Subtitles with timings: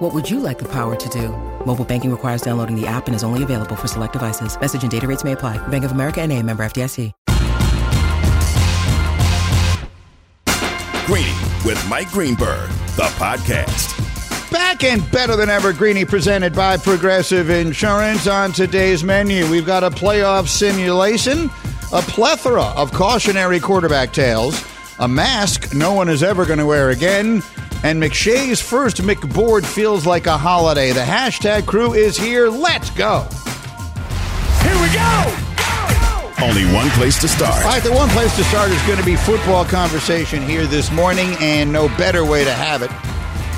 [0.00, 1.28] What would you like the power to do?
[1.66, 4.58] Mobile banking requires downloading the app and is only available for select devices.
[4.58, 5.58] Message and data rates may apply.
[5.68, 7.12] Bank of America and a member FDIC.
[11.04, 11.36] Greeny
[11.66, 13.98] with Mike Greenberg, the podcast.
[14.50, 18.26] Back and better than ever, Greeny presented by Progressive Insurance.
[18.26, 21.50] On today's menu, we've got a playoff simulation,
[21.92, 24.64] a plethora of cautionary quarterback tales,
[24.98, 27.42] a mask no one is ever going to wear again,
[27.82, 30.92] and McShay's first McBoard feels like a holiday.
[30.92, 32.48] The hashtag crew is here.
[32.48, 33.26] Let's go.
[34.62, 35.46] Here we go!
[36.42, 37.62] Only one place to start.
[37.64, 40.90] All right, the one place to start is going to be football conversation here this
[40.90, 42.90] morning, and no better way to have it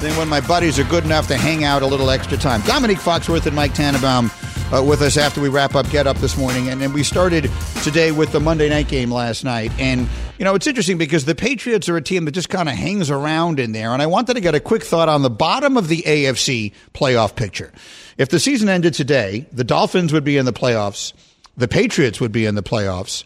[0.00, 2.60] than when my buddies are good enough to hang out a little extra time.
[2.62, 4.30] Domonique Foxworth and Mike Tannenbaum
[4.72, 6.68] uh, with us after we wrap up Get Up this morning.
[6.68, 7.50] And then we started
[7.82, 9.70] today with the Monday night game last night.
[9.78, 12.74] And, you know, it's interesting because the Patriots are a team that just kind of
[12.74, 13.90] hangs around in there.
[13.90, 17.36] And I wanted to get a quick thought on the bottom of the AFC playoff
[17.36, 17.72] picture.
[18.16, 21.12] If the season ended today, the Dolphins would be in the playoffs,
[21.56, 23.24] the Patriots would be in the playoffs.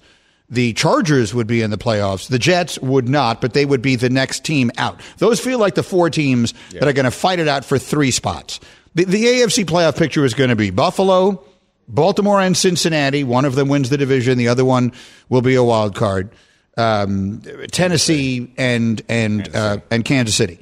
[0.49, 2.29] The Chargers would be in the playoffs.
[2.29, 5.01] The Jets would not, but they would be the next team out.
[5.19, 6.81] Those feel like the four teams yeah.
[6.81, 8.61] that are going to fight it out for three spots.
[8.97, 11.45] The, the AFC playoff picture is going to be Buffalo,
[11.87, 13.25] Baltimore, and Cincinnati.
[13.25, 14.39] One of them wins the division.
[14.39, 14.93] The other one
[15.29, 16.31] will be a wild card.
[16.79, 20.59] Um, Tennessee and and uh, and Kansas City.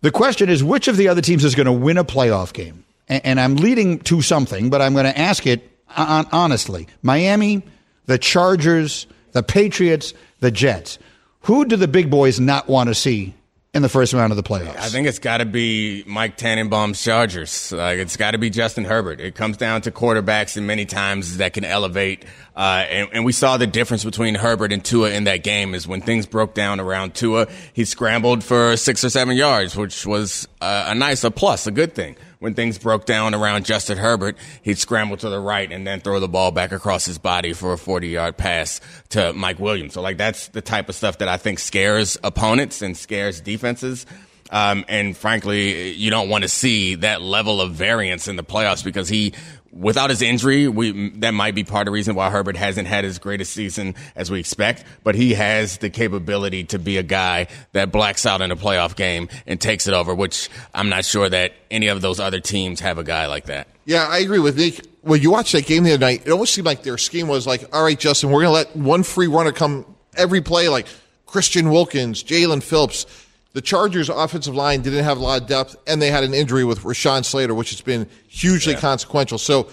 [0.00, 2.84] The question is, which of the other teams is going to win a playoff game?
[3.08, 6.86] And, and I'm leading to something, but I'm going to ask it honestly.
[7.02, 7.64] Miami
[8.06, 11.00] the Chargers, the Patriots, the Jets.
[11.42, 13.34] Who do the big boys not want to see
[13.76, 14.76] in the first round of the playoffs?
[14.76, 17.70] I think it's got to be Mike Tannenbaum's Chargers.
[17.70, 19.20] Like it's got to be Justin Herbert.
[19.20, 22.24] It comes down to quarterbacks, and many times that can elevate.
[22.56, 25.86] Uh, and, and, we saw the difference between Herbert and Tua in that game is
[25.86, 30.48] when things broke down around Tua, he scrambled for six or seven yards, which was
[30.62, 34.36] uh, a nice, a plus, a good thing when things broke down around Justin Herbert,
[34.62, 37.72] he'd scramble to the right and then throw the ball back across his body for
[37.72, 38.80] a 40 yard pass
[39.10, 39.94] to Mike Williams.
[39.94, 44.06] So like that's the type of stuff that I think scares opponents and scares defenses.
[44.50, 48.84] Um, and frankly, you don't want to see that level of variance in the playoffs
[48.84, 49.32] because he
[49.78, 53.04] without his injury, we that might be part of the reason why Herbert hasn't had
[53.04, 54.84] his greatest season as we expect.
[55.04, 58.96] But he has the capability to be a guy that blacks out in a playoff
[58.96, 62.80] game and takes it over, which I'm not sure that any of those other teams
[62.80, 63.68] have a guy like that.
[63.84, 64.84] Yeah, I agree with Nick.
[65.02, 67.46] When you watch that game the other night, it almost seemed like their scheme was
[67.46, 69.86] like, all right, Justin, we're going to let one free runner come
[70.16, 70.88] every play, like
[71.26, 73.06] Christian Wilkins, Jaelan Phillips
[73.56, 76.62] the Chargers' offensive line didn't have a lot of depth, and they had an injury
[76.62, 78.80] with Rashawn Slater, which has been hugely yeah.
[78.80, 79.38] consequential.
[79.38, 79.70] So,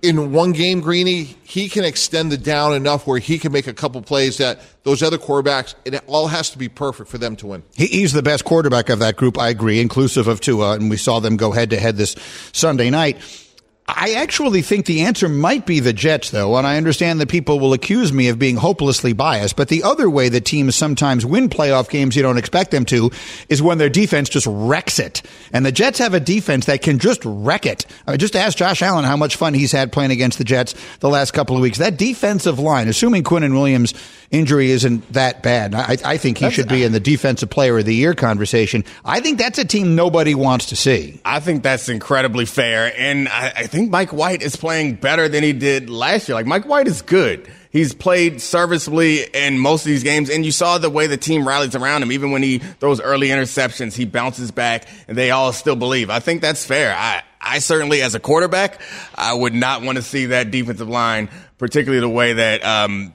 [0.00, 3.74] in one game, Greeny, he can extend the down enough where he can make a
[3.74, 7.48] couple plays that those other quarterbacks, it all has to be perfect for them to
[7.48, 7.62] win.
[7.74, 11.20] he's the best quarterback of that group, I agree, inclusive of Tua, and we saw
[11.20, 12.16] them go head to head this
[12.52, 13.18] Sunday night.
[13.88, 17.60] I actually think the answer might be the Jets, though, and I understand that people
[17.60, 19.54] will accuse me of being hopelessly biased.
[19.54, 23.12] But the other way that teams sometimes win playoff games you don't expect them to
[23.48, 25.22] is when their defense just wrecks it.
[25.52, 27.86] And the Jets have a defense that can just wreck it.
[28.06, 30.74] I mean, just ask Josh Allen how much fun he's had playing against the Jets
[30.98, 31.78] the last couple of weeks.
[31.78, 33.94] That defensive line, assuming Quinnen Williams'
[34.30, 37.78] injury isn't that bad, I, I think he that's, should be in the defensive player
[37.78, 38.84] of the year conversation.
[39.04, 41.20] I think that's a team nobody wants to see.
[41.24, 42.92] I think that's incredibly fair.
[42.96, 46.34] And I, I think Mike White is playing better than he did last year.
[46.34, 47.48] Like Mike White is good.
[47.70, 51.46] He's played serviceably in most of these games, and you saw the way the team
[51.46, 52.10] rallies around him.
[52.10, 56.08] Even when he throws early interceptions, he bounces back, and they all still believe.
[56.08, 56.94] I think that's fair.
[56.96, 58.80] I, I certainly, as a quarterback,
[59.14, 61.28] I would not want to see that defensive line,
[61.58, 63.12] particularly the way that um,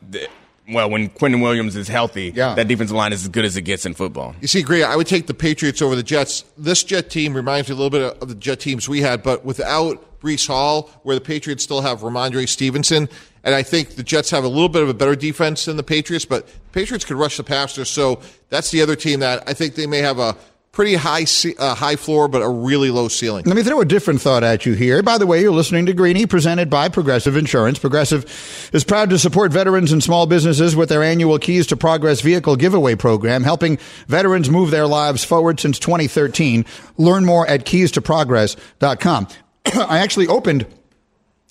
[0.72, 2.56] well, when Quinnen Williams is healthy, yeah.
[2.56, 4.36] that defensive line is as good as it gets in football.
[4.42, 6.46] You see, Greg, I would take the Patriots over the Jets.
[6.58, 9.46] This Jet team reminds me a little bit of the Jet teams we had, but
[9.46, 13.10] without Breece Hall, where the Patriots still have Rhamondre Stevenson.
[13.44, 15.84] And I think the Jets have a little bit of a better defense than the
[15.84, 17.86] Patriots, but Patriots could rush the passer.
[17.86, 20.38] So that's the other team that I think they may have a
[20.72, 21.26] pretty high
[21.60, 23.44] uh, high floor, but a really low ceiling.
[23.46, 25.04] Let me throw a different thought at you here.
[25.04, 27.80] By the way, you're listening to Greeny, presented by Progressive Insurance.
[27.80, 32.22] Progressive is proud to support veterans and small businesses with their annual Keys to Progress
[32.22, 33.78] vehicle giveaway program, helping
[34.08, 36.66] veterans move their lives forward since 2013.
[36.98, 39.28] Learn more at keystoprogress.com.
[39.76, 40.66] I actually opened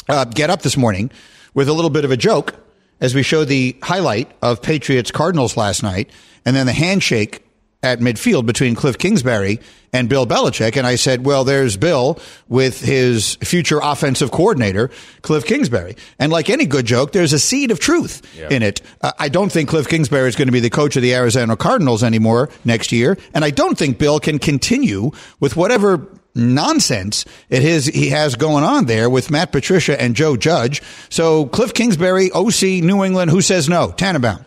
[0.09, 1.11] uh, Get Up this morning
[1.53, 2.55] with a little bit of a joke
[3.01, 6.11] as we showed the highlight of Patriots Cardinals last night,
[6.45, 7.45] and then the handshake
[7.83, 9.61] at midfield between Cliff Kingsbury
[9.93, 10.77] and Bill Belichick.
[10.77, 12.19] And I said, well, there's Bill
[12.49, 14.91] with his future offensive coordinator,
[15.23, 15.97] Cliff Kingsbury.
[16.19, 18.83] And like any good joke, there's a seed of truth in it.
[19.01, 21.57] Uh, I don't think Cliff Kingsbury is going to be the coach of the Arizona
[21.57, 23.19] Cardinals anymore next year.
[23.35, 25.11] And I don't think Bill can continue
[25.41, 30.37] with whatever nonsense it is he has going on there with Matt Patricia and Joe
[30.37, 30.83] Judge.
[31.09, 33.91] So Cliff Kingsbury, OC New England, who says no?
[33.91, 34.45] Tannenbaum.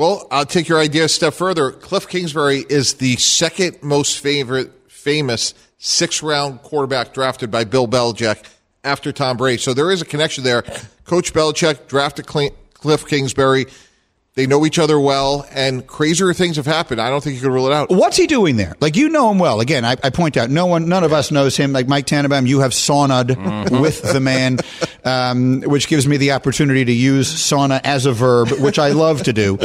[0.00, 1.72] Well, I'll take your idea a step further.
[1.72, 8.42] Cliff Kingsbury is the second most favorite, famous six round quarterback drafted by Bill Belichick
[8.82, 9.58] after Tom Brady.
[9.58, 10.62] So there is a connection there.
[11.04, 13.66] Coach Belichick drafted Cliff Kingsbury.
[14.40, 16.98] They know each other well, and crazier things have happened.
[16.98, 17.90] I don't think you can rule it out.
[17.90, 18.74] What's he doing there?
[18.80, 19.60] Like you know him well.
[19.60, 21.72] Again, I, I point out, no one, none of us knows him.
[21.74, 23.80] Like Mike Tannenbaum, you have sauna'd Mm-hmm.
[23.82, 24.56] with the man,
[25.04, 29.24] um, which gives me the opportunity to use sauna as a verb, which I love
[29.24, 29.58] to do.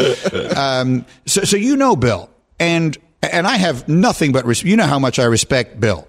[0.58, 2.30] Um, so, so you know Bill,
[2.60, 6.06] and and I have nothing but res- you know how much I respect Bill.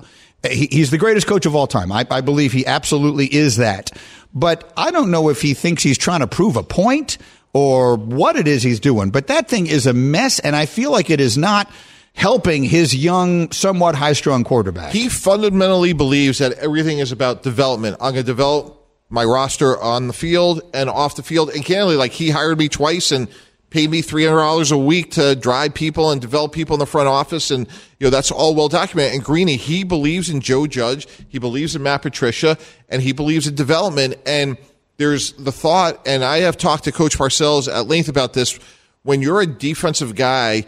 [0.50, 1.92] He, he's the greatest coach of all time.
[1.92, 3.92] I, I believe he absolutely is that.
[4.34, 7.18] But I don't know if he thinks he's trying to prove a point
[7.56, 9.08] or what it is he's doing.
[9.08, 11.70] But that thing is a mess, and I feel like it is not
[12.12, 14.92] helping his young, somewhat high strung quarterback.
[14.92, 17.96] He fundamentally believes that everything is about development.
[17.98, 21.48] I'm going to develop my roster on the field and off the field.
[21.48, 23.26] And candidly, like he hired me twice and
[23.70, 27.50] paid me $300 a week to drive people and develop people in the front office.
[27.50, 27.66] And,
[27.98, 29.14] you know, that's all well documented.
[29.14, 31.08] And Greeny, he believes in Joe Judge.
[31.28, 32.58] He believes in Matt Patricia
[32.90, 34.16] and he believes in development.
[34.26, 34.58] And
[34.96, 38.58] there's the thought, and I have talked to Coach Parcells at length about this.
[39.02, 40.64] When you're a defensive guy,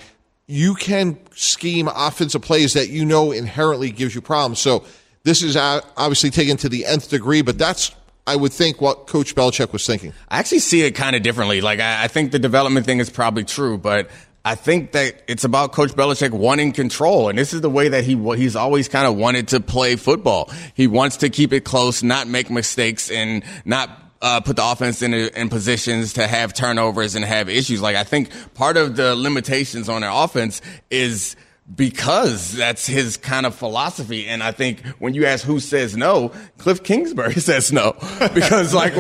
[0.46, 4.58] you can scheme offensive plays that you know inherently gives you problems.
[4.58, 4.84] So
[5.24, 7.94] this is obviously taken to the nth degree, but that's
[8.26, 10.12] I would think what Coach Belichick was thinking.
[10.28, 11.62] I actually see it kind of differently.
[11.62, 14.10] Like I, I think the development thing is probably true, but
[14.44, 18.04] I think that it's about Coach Belichick wanting control, and this is the way that
[18.04, 20.50] he he's always kind of wanted to play football.
[20.74, 25.02] He wants to keep it close, not make mistakes, and not uh, put the offense
[25.02, 27.80] in, in positions to have turnovers and have issues.
[27.80, 30.60] Like I think part of the limitations on their offense
[30.90, 31.36] is
[31.74, 34.26] because that's his kind of philosophy.
[34.26, 37.92] And I think when you ask who says no, Cliff Kingsbury says no
[38.34, 38.94] because like,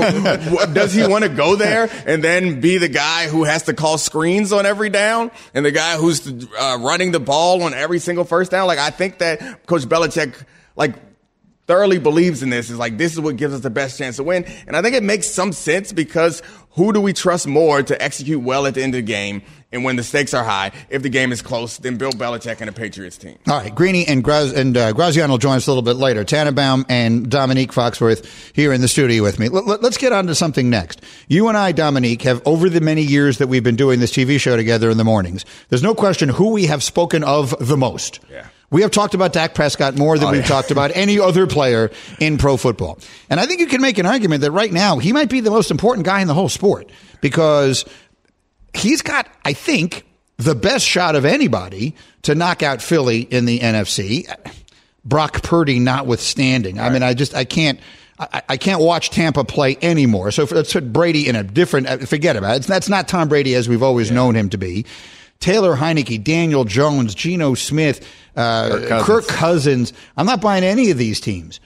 [0.74, 3.98] does he want to go there and then be the guy who has to call
[3.98, 8.24] screens on every down and the guy who's uh, running the ball on every single
[8.24, 8.66] first down?
[8.66, 10.34] Like I think that Coach Belichick,
[10.76, 10.94] like
[11.68, 14.24] thoroughly believes in this is like this is what gives us the best chance to
[14.24, 14.44] win.
[14.66, 18.42] And I think it makes some sense because who do we trust more to execute
[18.42, 19.42] well at the end of the game?
[19.70, 22.68] And when the stakes are high, if the game is close, then Bill Belichick and
[22.68, 23.36] the Patriots team.
[23.46, 26.24] All right, Greeny and, Graz- and uh, Graziano will join us a little bit later.
[26.24, 29.46] Tannenbaum and Domonique Foxworth here in the studio with me.
[29.46, 31.02] L- let's get on to something next.
[31.28, 34.40] You and I, Domonique, have over the many years that we've been doing this TV
[34.40, 38.20] show together in the mornings, there's no question who we have spoken of the most.
[38.30, 38.46] Yeah.
[38.70, 40.46] We have talked about Dak Prescott more than Oh, we've yeah.
[40.46, 42.98] talked about any other player in pro football.
[43.30, 45.50] And I think you can make an argument that right now he might be the
[45.50, 46.90] most important guy in the whole sport
[47.22, 47.84] because
[48.74, 50.04] he's got, I think,
[50.36, 54.26] the best shot of anybody to knock out Philly in the NFC.
[55.04, 56.78] Brock Purdy notwithstanding.
[56.78, 57.80] I mean, I just, I can't.
[58.20, 60.32] I, I can't watch Tampa play anymore.
[60.32, 61.86] So for, let's put Brady in a different.
[61.86, 62.62] uh, Forget about it.
[62.64, 64.84] That's not Tom Brady as we've always known him to be.
[65.40, 69.06] Taylor Heinicke, Daniel Jones, Geno Smith, uh, Kirk Cousins.
[69.06, 69.92] Kirk Cousins.
[70.16, 71.60] I'm not buying any of these teams.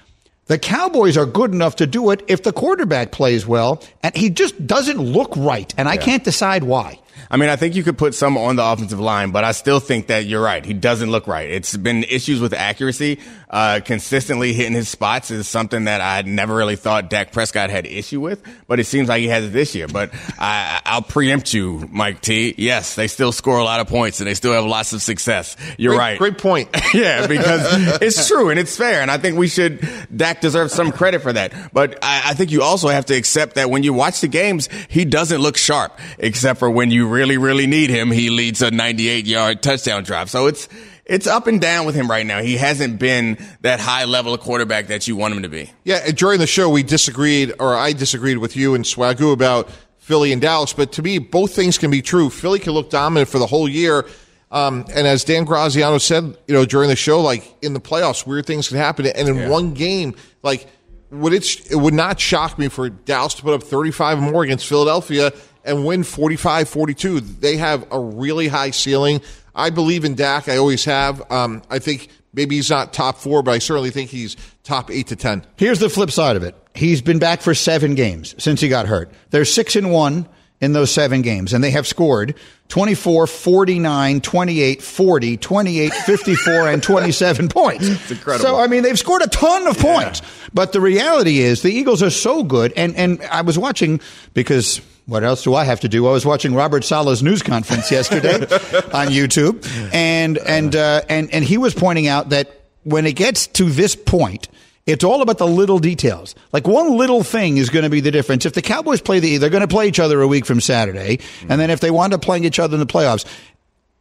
[0.46, 4.28] The Cowboys are good enough to do it if the quarterback plays well, and he
[4.28, 6.98] just doesn't look right, and I can't decide why.
[7.30, 9.80] I mean, I think you could put some on the offensive line, but I still
[9.80, 10.64] think that you're right.
[10.64, 11.50] He doesn't look right.
[11.50, 13.18] It's been issues with accuracy.
[13.48, 17.86] Uh, consistently hitting his spots is something that I never really thought Dak Prescott had
[17.86, 19.86] issue with, but it seems like he has it this year.
[19.88, 22.54] But I, I'll preempt you, Mike T.
[22.56, 25.56] Yes, they still score a lot of points and they still have lots of success.
[25.76, 26.18] You're Great- right.
[26.18, 26.70] great point.
[26.94, 29.02] yeah, because it's true and it's fair.
[29.02, 31.52] And I think we should, Dak deserves some credit for that.
[31.74, 34.70] But I, I think you also have to accept that when you watch the games,
[34.88, 38.10] he doesn't look sharp, except for when you really, really need him.
[38.10, 40.30] He leads a 98 yard touchdown drive.
[40.30, 40.68] So it's,
[41.04, 42.40] it's up and down with him right now.
[42.40, 45.70] He hasn't been that high level of quarterback that you want him to be.
[45.84, 50.32] Yeah, during the show we disagreed, or I disagreed with you and Swagu about Philly
[50.32, 50.72] and Dallas.
[50.72, 52.30] But to me, both things can be true.
[52.30, 54.06] Philly can look dominant for the whole year.
[54.50, 58.26] Um, and as Dan Graziano said, you know, during the show, like in the playoffs,
[58.26, 59.06] weird things can happen.
[59.06, 60.66] And in one game, like
[61.12, 64.66] would it, it would not shock me for Dallas to put up 35 more against
[64.66, 65.32] Philadelphia
[65.64, 67.40] and win 45-42.
[67.40, 69.20] They have a really high ceiling.
[69.54, 70.48] I believe in Dak.
[70.48, 71.30] I always have.
[71.30, 75.08] Um, I think maybe he's not top four, but I certainly think he's top eight
[75.08, 75.44] to ten.
[75.56, 76.54] Here's the flip side of it.
[76.74, 79.12] He's been back for seven games since he got hurt.
[79.30, 80.26] They're six and one
[80.62, 82.36] in those seven games, and they have scored
[82.68, 87.88] 24, 49, 28, 40, 28, 54, and 27 points.
[87.88, 88.46] It's incredible.
[88.46, 90.22] So, I mean, they've scored a ton of points.
[90.54, 92.72] But the reality is the Eagles are so good.
[92.76, 94.00] And, and I was watching
[94.34, 96.06] because what else do I have to do?
[96.06, 101.44] I was watching Robert Saleh's news conference yesterday on YouTube, and and uh, and and
[101.44, 104.48] he was pointing out that when it gets to this point,
[104.86, 106.34] it's all about the little details.
[106.52, 108.46] Like one little thing is going to be the difference.
[108.46, 111.18] If the Cowboys play the, they're going to play each other a week from Saturday,
[111.48, 113.24] and then if they wind up playing each other in the playoffs,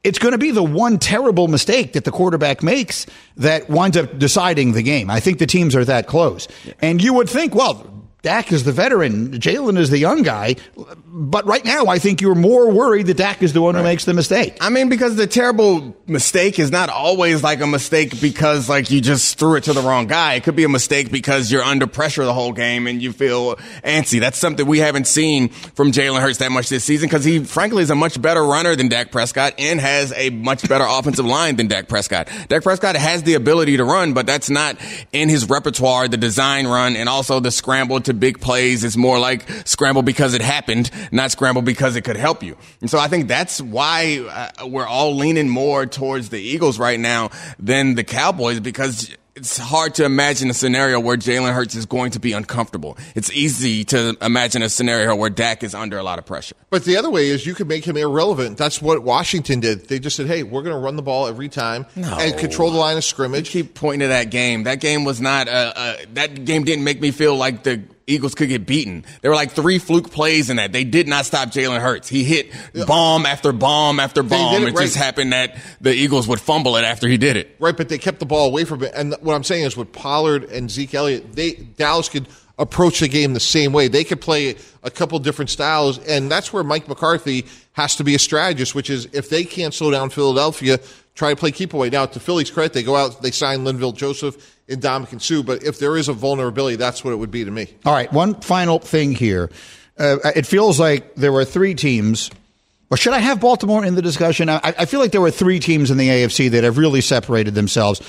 [0.04, 3.06] it's going to be the one terrible mistake that the quarterback makes
[3.38, 5.10] that winds up deciding the game.
[5.12, 6.48] I think the teams are that close.
[6.82, 10.56] And you would think, well, Dak is the veteran, Jalen is the young guy.
[11.08, 14.06] But right now, I think you're more worried that Dak is the one who makes
[14.06, 14.58] the mistake.
[14.62, 19.02] I mean, because the terrible mistake is not always like a mistake because like you
[19.02, 20.36] just threw it to the wrong guy.
[20.36, 23.56] It could be a mistake because you're under pressure the whole game and you feel
[23.84, 24.20] antsy.
[24.20, 27.82] That's something we haven't seen from Jalen Hurts that much this season because he frankly
[27.82, 31.56] is a much better runner than Dak Prescott and has a much better offensive line
[31.56, 32.30] than Dak Prescott.
[32.50, 34.78] Dak Prescott has the ability to run, but that's not
[35.12, 38.84] in his repertoire, the design run and also the scramble to big plays.
[38.84, 42.58] It's more like scramble because it happened, not scramble because it could help you.
[42.82, 47.00] And so I think that's why uh, we're all leaning more towards the Eagles right
[47.00, 51.86] now than the Cowboys because it's hard to imagine a scenario where Jalen Hurts is
[51.86, 52.98] going to be uncomfortable.
[53.16, 56.54] It's easy to imagine a scenario where Dak is under a lot of pressure.
[56.70, 58.58] But the other way is you could make him irrelevant.
[58.58, 59.88] That's what Washington did.
[59.88, 62.18] They just said, "Hey, we're going to run the ball every time No.
[62.20, 64.64] and control the line of You scrimmage." keep pointing to that game.
[64.66, 65.48] That game was not.
[65.48, 69.06] Uh, uh, that game didn't make me feel like the Eagles could get beaten.
[69.22, 70.72] There were like three fluke plays in that.
[70.72, 72.10] They did not stop Jalen Hurts.
[72.10, 72.52] He hit
[72.88, 74.64] bomb after bomb after bomb.
[74.64, 77.56] It, it just happened that the Eagles would fumble it after he did it.
[77.60, 78.92] Right, but they kept the ball away from it.
[78.96, 82.28] And what I'm saying is, with Pollard and Zeke Elliott, they Dallas could
[82.58, 83.88] approach the game the same way.
[83.88, 88.16] They could play a couple different styles, and that's where Mike McCarthy has to be
[88.16, 88.76] a strategist.
[88.76, 90.80] Which is, if they can't slow down Philadelphia,
[91.16, 91.90] try to play keep away.
[91.90, 95.44] Now, to Philly's credit, they go out, they sign Linval Joseph and Ndamukong Suh.
[95.44, 97.68] But if there is a vulnerability, that's what it would be to me.
[97.86, 99.50] All right, one final thing here.
[99.98, 102.32] Uh, it feels like there were three teams.
[102.90, 104.50] Or should I have Baltimore in the discussion?
[104.50, 107.56] I, I feel like there were three teams in the AFC that have really separated
[107.56, 108.02] themselves.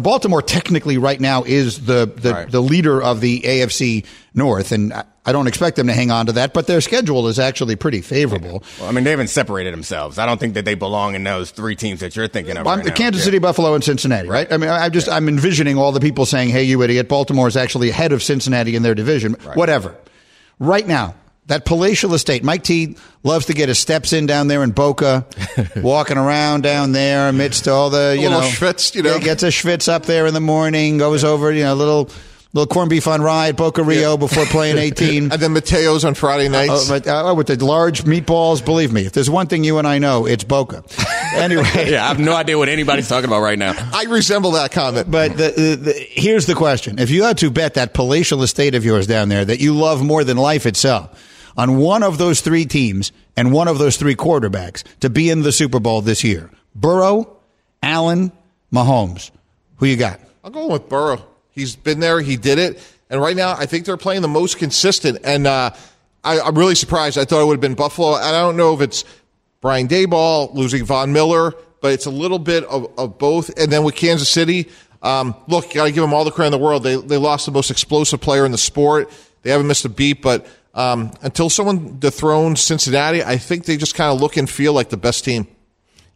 [0.00, 2.50] Baltimore technically right now is the the, Right.
[2.50, 4.92] the leader of the AFC North, and
[5.24, 6.52] I, don't expect them to hang on to that.
[6.54, 8.62] But their schedule is actually pretty favorable.
[8.78, 10.18] Well, I mean, they haven't separated themselves.
[10.18, 12.66] I don't think that they belong in those three teams that you're thinking of.
[12.66, 12.94] I'm right.
[12.94, 13.26] Kansas Yeah.
[13.26, 14.52] City, Buffalo, and Cincinnati, right?
[14.52, 17.48] I mean, I- I'm just I'm envisioning all the people saying, "Hey, you idiot!" Baltimore
[17.48, 19.34] is actually ahead of Cincinnati in their division.
[19.54, 19.94] Whatever.
[20.58, 21.14] Right now,
[21.46, 22.42] that palatial estate.
[22.42, 25.26] Mike T loves to get his steps in down there in Boca,
[25.76, 29.14] walking around down there amidst all the you little know schwitz, you know.
[29.14, 32.10] Yeah, gets a schwitz up there in the morning, goes over you know a little
[32.56, 35.30] little corned beef on rye at Boca Rio before playing 18.
[35.30, 36.90] And then Mateo's on Friday nights.
[36.90, 39.86] Oh, but, uh, with the large meatballs, believe me, if there's one thing you and
[39.86, 40.82] I know, it's Boca.
[41.34, 43.74] Anyway, Yeah, I have no idea what anybody's talking about right now.
[43.92, 45.10] I resemble that comment.
[45.10, 48.74] But the, the, the, here's the question: If you had to bet that palatial estate
[48.74, 51.10] of yours down there that you love more than life itself
[51.56, 55.42] on one of those three teams and one of those three quarterbacks to be in
[55.42, 57.36] the Super Bowl this year, Burrow,
[57.82, 58.32] Allen,
[58.72, 59.30] Mahomes,
[59.76, 60.20] who you got?
[60.44, 61.24] I'm going with Burrow.
[61.50, 62.20] He's been there.
[62.20, 62.80] He did it.
[63.08, 65.18] And right now, I think they're playing the most consistent.
[65.24, 65.70] And uh,
[66.22, 67.18] I, I'm really surprised.
[67.18, 68.16] I thought it would have been Buffalo.
[68.16, 69.04] And I don't know if it's
[69.60, 73.56] Brian Daboll losing Von Miller, but it's a little bit of, of both.
[73.58, 74.68] And then with Kansas City,
[75.02, 76.82] um, look, got to give them all the credit in the world.
[76.82, 79.10] They, they lost the most explosive player in the sport.
[79.42, 83.96] They haven't missed a beat, but um, until someone dethrones Cincinnati, I think they just
[83.96, 85.48] kind of look and feel like the best team.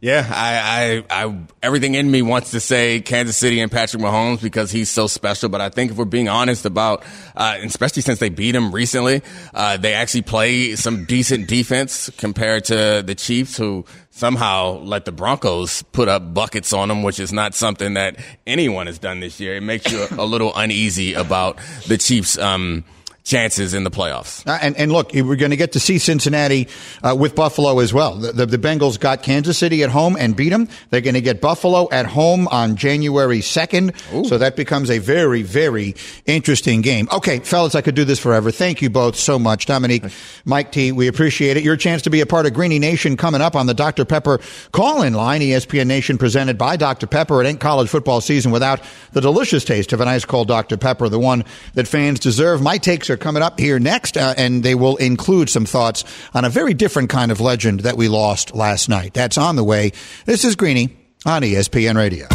[0.01, 4.41] Yeah, I, I, I, everything in me wants to say Kansas City and Patrick Mahomes
[4.41, 5.47] because he's so special.
[5.47, 7.03] But I think if we're being honest about,
[7.35, 9.21] uh, especially since they beat him recently,
[9.53, 15.11] uh, they actually play some decent defense compared to the Chiefs who somehow let the
[15.11, 19.39] Broncos put up buckets on them, which is not something that anyone has done this
[19.39, 19.57] year.
[19.57, 22.85] It makes you a, little uneasy about the Chiefs, um,
[23.23, 24.45] chances in the playoffs.
[24.47, 26.67] Uh, and, and look, we're going to get to see Cincinnati
[27.03, 28.15] uh, with Buffalo as well.
[28.15, 30.67] The, the, the Bengals got Kansas City at home and beat them.
[30.89, 34.27] They're going to get Buffalo at home on January 2nd.
[34.27, 37.07] So that becomes a very, very interesting game.
[37.11, 38.51] Okay, fellas, I could do this forever.
[38.51, 39.67] Thank you both so much.
[39.67, 40.11] Domonique,
[40.45, 41.63] Mike T, we appreciate it.
[41.63, 44.05] Your chance to be a part of Greeny Nation coming up on the Dr.
[44.05, 44.39] Pepper
[44.71, 45.41] call in line.
[45.41, 47.07] ESPN Nation presented by Dr.
[47.07, 47.41] Pepper.
[47.41, 50.77] It ain't college football season without the delicious taste of an ice cold Dr.
[50.77, 51.43] Pepper, the one
[51.75, 52.61] that fans deserve.
[52.61, 56.03] My takes are coming up here next, uh, and they will include some thoughts
[56.33, 59.13] on a very different kind of legend that we lost last night.
[59.13, 59.91] That's on the way.
[60.25, 62.27] This is Greeny on ESPN Radio.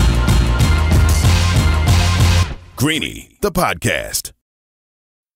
[2.76, 4.36] Greeny, the podcast.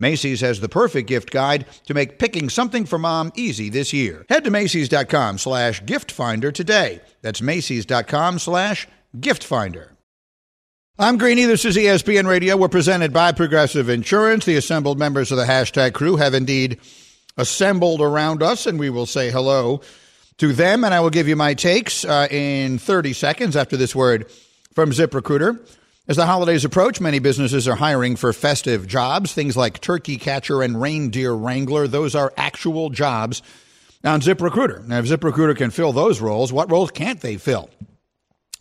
[0.00, 4.24] Macy's has the perfect gift guide to make picking something for mom easy this year.
[4.28, 7.00] Head to Macy's.com slash gift finder today.
[7.22, 8.88] That's Macy's.com slash
[9.20, 9.92] gift finder.
[10.98, 11.44] I'm Greeny.
[11.44, 12.56] This is ESPN Radio.
[12.56, 14.44] We're presented by Progressive Insurance.
[14.44, 16.78] The assembled members of the hashtag crew have indeed
[17.36, 19.80] assembled around us, and we will say hello
[20.38, 20.84] to them.
[20.84, 24.30] And I will give you my takes uh, in 30 seconds after this word
[24.74, 25.58] from ZipRecruiter.
[26.10, 29.32] As the holidays approach, many businesses are hiring for festive jobs.
[29.32, 33.42] Things like turkey catcher and reindeer wrangler, those are actual jobs
[34.02, 34.84] on ZipRecruiter.
[34.88, 37.70] Now, if ZipRecruiter can fill those roles, what roles can't they fill?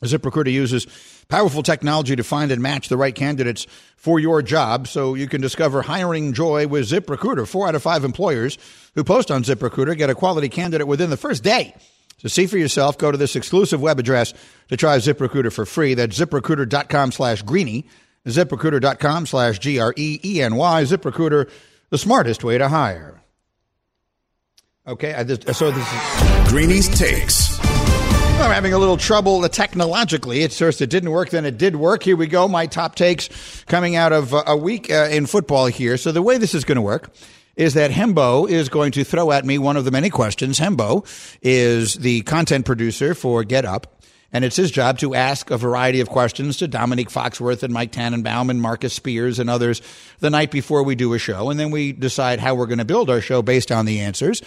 [0.03, 0.85] ZipRecruiter uses
[1.27, 3.65] powerful technology to find and match the right candidates
[3.97, 7.47] for your job so you can discover hiring joy with ZipRecruiter.
[7.47, 8.59] Four out of five employers
[8.93, 11.73] who post on ZipRecruiter get a quality candidate within the first day.
[12.19, 12.97] So see for yourself.
[12.97, 14.33] Go to this exclusive web address
[14.67, 15.93] to try ZipRecruiter for free.
[15.93, 17.87] That's ziprecruiter.com slash greeny.
[18.27, 20.83] ZipRecruiter.com slash G R E E N Y.
[20.83, 21.49] ZipRecruiter,
[21.89, 23.21] the smartest way to hire.
[24.85, 26.49] Okay, I just, so this is.
[26.49, 27.59] Greeny's Takes.
[28.39, 30.43] I'm having a little trouble technologically.
[30.43, 32.03] At first, it didn't work, then it did work.
[32.03, 32.47] Here we go.
[32.47, 35.97] My top takes coming out of uh, a week uh, in football here.
[35.97, 37.11] So, the way this is going to work
[37.59, 40.57] is that Hembo is going to throw at me one of the many questions.
[40.57, 41.05] Hembo
[41.41, 45.99] is the content producer for Get Up, and it's his job to ask a variety
[45.99, 49.81] of questions to Domonique Foxworth and Mike Tannenbaum and Marcus Spears and others
[50.21, 52.85] the night before we do a show, and then we decide how we're going to
[52.85, 54.41] build our show based on the answers.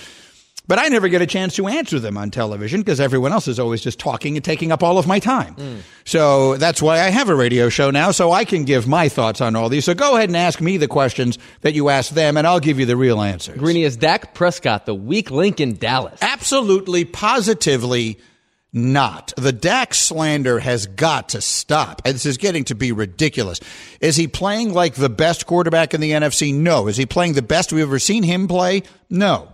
[0.68, 3.58] But I never get a chance to answer them on television because everyone else is
[3.58, 5.56] always just talking and taking up all of my time.
[5.56, 5.80] Mm.
[6.04, 9.40] So that's why I have a radio show now, so I can give my thoughts
[9.40, 9.84] on all these.
[9.84, 12.78] So go ahead and ask me the questions that you ask them, and I'll give
[12.78, 13.58] you the real answers.
[13.58, 16.18] Greeny, is Dak Prescott the weak link in Dallas?
[16.22, 18.20] Absolutely, positively
[18.72, 19.32] not.
[19.36, 22.02] The Dak slander has got to stop.
[22.04, 23.60] This is getting to be ridiculous.
[24.00, 26.54] Is he playing like the best quarterback in the NFC?
[26.54, 26.86] No.
[26.88, 28.82] Is he playing the best we've ever seen him play?
[29.10, 29.51] No.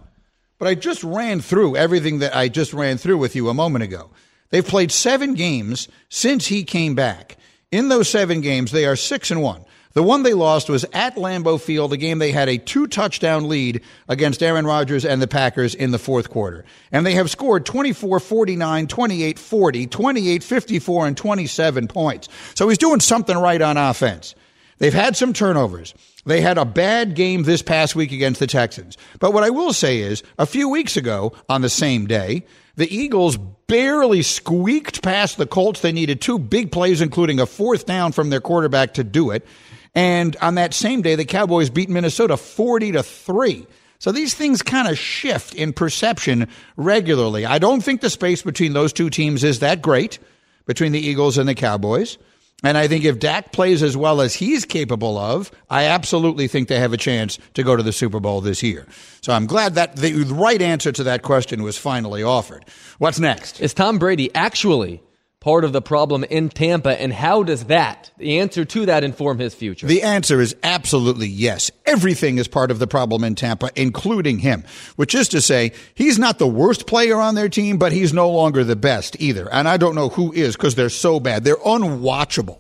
[0.59, 3.85] But I just ran through everything that I just ran through with you a moment
[3.85, 4.11] ago.
[4.51, 7.37] They've played seven games since he came back.
[7.71, 9.65] In those seven games, they are six and one.
[9.95, 13.49] The one they lost was at Lambeau Field, a game they had a two touchdown
[13.49, 16.65] lead against Aaron Rodgers and the Packers in the fourth quarter.
[16.93, 22.29] And they have scored 24 49, 28 40, 28 54, and 27 points.
[22.55, 24.35] So he's doing something right on offense.
[24.79, 25.95] They've had some turnovers.
[26.29, 28.99] They had a bad game this past week against the Texans.
[29.19, 32.45] But what I will say is, a few weeks ago on the same day,
[32.77, 35.81] the Eagles barely squeaked past the Colts.
[35.81, 39.47] They needed two big plays, including a fourth down from their quarterback to do it.
[39.95, 43.67] And on that same day, the Cowboys beat Minnesota 40 to 3.
[43.99, 47.47] So these things kind of shift in perception regularly.
[47.47, 50.19] I don't think the space between those two teams is that great,
[50.67, 52.19] between the Eagles and the Cowboys.
[52.65, 56.67] And I think if Dak plays as well as he's capable of, I absolutely think
[56.69, 58.85] they have a chance to go to the Super Bowl this year.
[59.21, 62.65] So I'm glad that the right answer to that question was finally offered.
[62.99, 63.61] What's next?
[63.61, 65.01] Is Tom Brady actually
[65.49, 69.39] part of the problem in Tampa, and how does that, the answer to that, inform
[69.39, 69.87] his future?
[69.87, 71.71] The answer is absolutely yes.
[71.87, 74.63] Everything is part of the problem in Tampa, including him,
[74.97, 78.31] which is to say, he's not the worst player on their team, but he's no
[78.31, 79.51] longer the best either.
[79.51, 81.45] And I don't know who is because they're so bad.
[81.45, 82.59] They're unwatchable.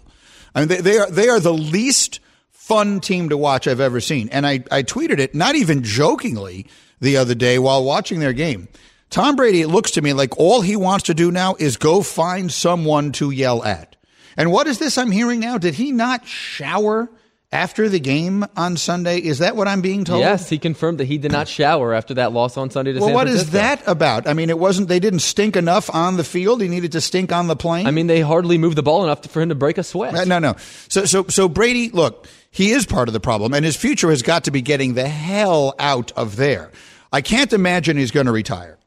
[0.54, 2.20] I mean, they, they are they are the least
[2.52, 4.30] fun team to watch I've ever seen.
[4.30, 6.66] And I, I tweeted it, not even jokingly,
[7.02, 8.66] the other day while watching their game.
[9.10, 12.02] Tom Brady, it looks to me like all he wants to do now is go
[12.02, 13.96] find someone to yell at.
[14.36, 15.58] And what is this I'm hearing now?
[15.58, 17.10] Did he not shower
[17.50, 19.18] after the game on Sunday?
[19.18, 20.20] Is that what I'm being told?
[20.20, 23.08] Yes, he confirmed that he did not shower after that loss on Sunday to well,
[23.08, 23.46] San what Francisco.
[23.46, 24.28] is that about?
[24.28, 26.60] I mean, it wasn't, they didn't stink enough on the field.
[26.60, 27.86] He needed to stink on the plane.
[27.86, 30.14] I mean, they hardly moved the ball enough for him to break a sweat.
[30.14, 30.54] Uh, No, no.
[30.88, 34.22] So, so, so Brady, look, he is part of the problem, and his future has
[34.22, 36.70] got to be getting the hell out of there.
[37.10, 38.77] I can't imagine he's going to retire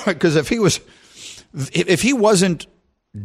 [0.06, 0.80] because if he was,
[1.54, 2.66] if he wasn't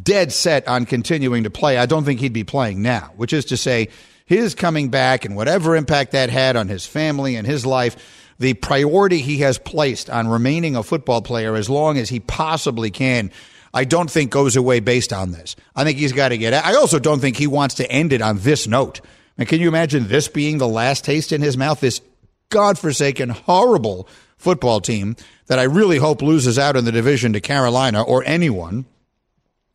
[0.02, 3.12] dead set on continuing to play, I don't think he'd be playing now.
[3.16, 3.90] Which is to say,
[4.26, 7.96] his coming back and whatever impact that had on his family and his life,
[8.40, 12.92] the priority he has placed on remaining a football player as long as he possibly
[12.92, 13.32] can.
[13.74, 15.56] I don't think goes away based on this.
[15.76, 16.54] I think he's got to get.
[16.54, 19.02] I also don't think he wants to end it on this note.
[19.38, 21.82] And can you imagine this being the last taste in his mouth?
[21.82, 22.02] This
[22.50, 24.08] godforsaken, horrible
[24.46, 25.16] football team
[25.48, 28.86] that I really hope loses out in the division to Carolina or anyone.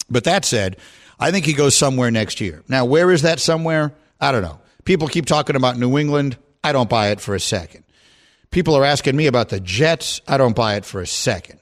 [0.08, 0.76] But that said,
[1.18, 2.62] I think he goes somewhere next year.
[2.68, 3.92] Now, where is that somewhere?
[4.20, 4.60] I don't know.
[4.84, 6.36] People keep talking about New England.
[6.62, 7.82] I don't buy it for a second.
[8.52, 10.20] People are asking me about the Jets.
[10.28, 11.58] I don't buy it for a second.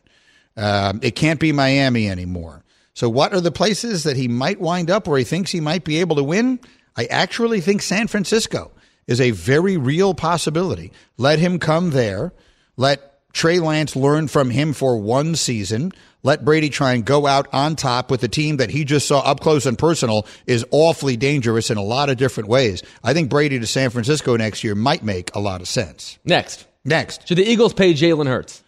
[0.55, 2.63] Um, it can't be Miami anymore.
[2.93, 5.85] So, what are the places that he might wind up where he thinks he might
[5.85, 6.61] be able to win?
[6.95, 8.73] I actually think San Francisco
[9.07, 10.93] is a very real possibility.
[11.17, 12.33] Let him come there.
[12.79, 15.93] Let Trey Lance learn from him for one season.
[16.23, 19.21] Let Brady try and go out on top with a team that he just saw
[19.21, 22.83] up close and personal is awfully dangerous in a lot of different ways.
[23.05, 26.19] I think Brady to San Francisco next year might make a lot of sense.
[26.25, 26.67] Next.
[26.85, 27.27] Next.
[27.29, 28.63] Should the Eagles pay Jalen Hurts?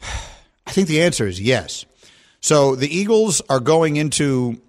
[0.66, 1.84] I think the answer is yes.
[2.40, 4.60] So the Eagles are going into,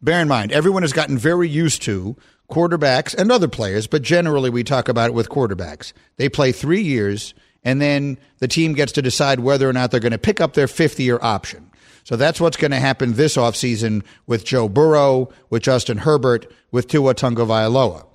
[0.00, 2.16] bear in mind, everyone has gotten very used to
[2.50, 5.92] quarterbacks and other players, but generally we talk about it with quarterbacks.
[6.16, 10.00] They play three years, and then the team gets to decide whether or not they're
[10.00, 11.70] going to pick up their fifth year option.
[12.04, 16.88] So that's what's going to happen this offseason with Joe Burrow, with Justin Herbert, with
[16.88, 18.06] Tua Tagovailoa.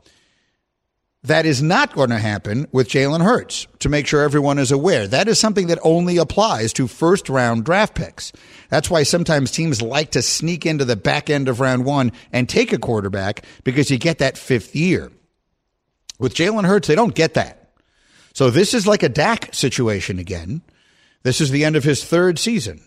[1.25, 5.08] That is not going to happen with Jalen Hurts, to make sure everyone is aware.
[5.08, 8.34] That is something that only applies to first round draft picks.
[8.69, 12.49] That's why sometimes teams like to sneak into the back end of round one and
[12.49, 15.12] take a quarterback because you get that fifth year.
[16.19, 17.62] With Jalen Hurts, they don't get that.
[18.33, 20.61] So this is like a Dak situation again.
[21.23, 22.81] This is the end of his third season.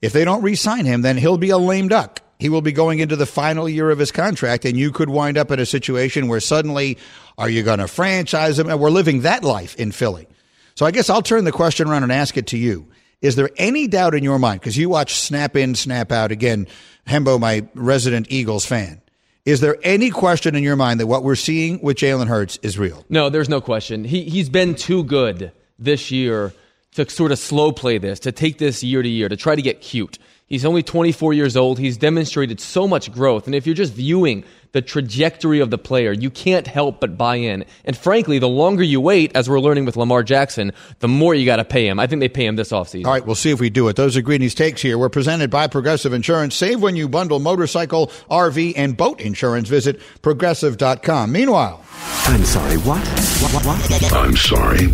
[0.00, 2.72] If they don't re sign him, then he'll be a lame duck he will be
[2.72, 5.64] going into the final year of his contract, and you could wind up in a
[5.64, 6.98] situation where suddenly,
[7.38, 8.68] are you going to franchise him?
[8.68, 10.26] And we're living that life in Philly.
[10.74, 12.88] So I guess I'll turn the question around and ask it to you.
[13.20, 16.66] Is there any doubt in your mind, because you watch Snap In, Snap Out, again,
[17.06, 19.00] Hembo, my resident Eagles fan,
[19.44, 22.78] is there any question in your mind that what we're seeing with Jalen Hurts is
[22.78, 23.04] real?
[23.08, 24.04] No, there's no question.
[24.04, 26.52] He, he's been too good this year
[26.94, 29.62] to sort of slow play this, to take this year to year, to try to
[29.62, 30.18] get cute.
[30.52, 31.78] He's only 24 years old.
[31.78, 33.46] He's demonstrated so much growth.
[33.46, 37.36] And if you're just viewing the trajectory of the player, you can't help but buy
[37.36, 37.64] in.
[37.86, 41.46] And frankly, the longer you wait, as we're learning with Lamar Jackson, the more you
[41.46, 41.98] got to pay him.
[41.98, 43.06] I think they pay him this offseason.
[43.06, 43.96] All right, we'll see if we do it.
[43.96, 44.98] Those are Greeny's takes here.
[44.98, 46.54] We're presented by Progressive Insurance.
[46.54, 49.70] Save when you bundle motorcycle, RV, and boat insurance.
[49.70, 51.32] Visit progressive.com.
[51.32, 51.82] Meanwhile,
[52.26, 53.00] I'm sorry, what?
[53.40, 54.12] What, what, what?
[54.12, 54.88] I'm sorry.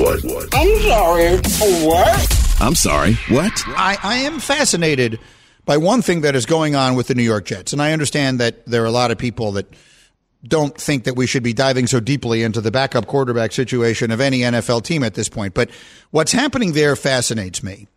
[0.00, 0.22] What?
[0.22, 0.54] What?
[0.54, 1.36] I'm sorry.
[1.84, 2.49] What?
[2.60, 3.14] I'm sorry.
[3.30, 3.62] What?
[3.68, 5.18] I, I am fascinated
[5.64, 7.72] by one thing that is going on with the New York Jets.
[7.72, 9.72] And I understand that there are a lot of people that
[10.46, 14.20] don't think that we should be diving so deeply into the backup quarterback situation of
[14.20, 15.54] any NFL team at this point.
[15.54, 15.70] But
[16.10, 17.88] what's happening there fascinates me.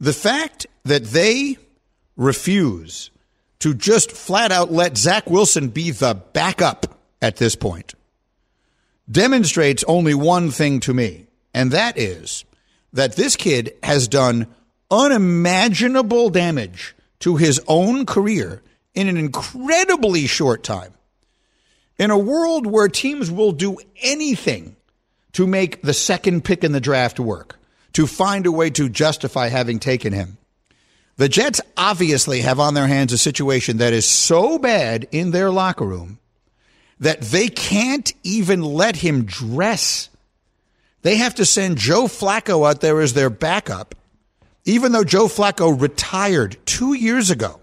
[0.00, 1.58] The fact that they
[2.16, 3.10] refuse
[3.58, 7.94] to just flat out let Zach Wilson be the backup at this point
[9.10, 12.44] demonstrates only one thing to me, and that is
[12.94, 14.46] that this kid has done
[14.90, 18.62] unimaginable damage to his own career
[18.94, 20.94] in an incredibly short time.
[21.98, 24.76] In a world where teams will do anything
[25.32, 27.58] to make the second pick in the draft work,
[27.92, 30.38] to find a way to justify having taken him.
[31.16, 35.50] The Jets obviously have on their hands a situation that is so bad in their
[35.50, 36.18] locker room
[37.00, 40.08] that they can't even let him dress.
[41.04, 43.94] They have to send Joe Flacco out there as their backup,
[44.64, 47.60] even though Joe Flacco retired two years ago.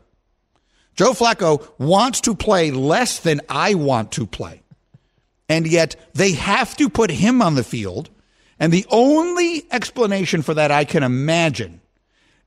[0.95, 4.62] Joe Flacco wants to play less than I want to play.
[5.49, 8.12] And yet they have to put him on the field.
[8.60, 11.82] And the only explanation for that I can imagine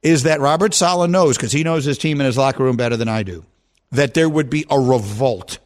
[0.00, 2.96] is that Robert Saleh knows, because he knows his team and his locker room better
[2.96, 3.44] than I do,
[3.90, 5.58] that there would be a revolt,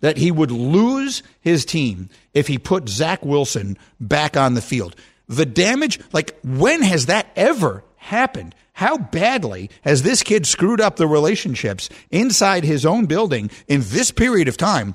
[0.00, 4.94] that he would lose his team if he put Zach Wilson back on the field.
[5.28, 8.54] The damage, like, when has that ever happened?
[8.72, 14.12] How badly has this kid screwed up the relationships inside his own building in this
[14.12, 14.94] period of time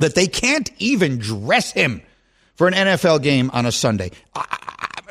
[0.00, 2.02] that they can't even dress him
[2.56, 4.10] for an NFL game on a Sunday?
[4.34, 4.44] I,